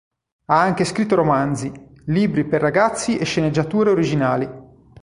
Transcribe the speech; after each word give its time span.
Ha 0.45 0.59
anche 0.59 0.83
scritto 0.83 1.13
romanzi, 1.13 1.71
libri 2.07 2.43
per 2.43 2.59
ragazzi 2.59 3.19
e 3.19 3.23
sceneggiature 3.23 3.91
originali. 3.91 4.49